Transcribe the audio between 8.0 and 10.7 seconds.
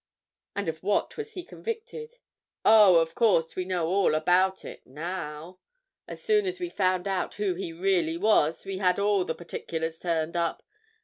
was, we had all the particulars turned up.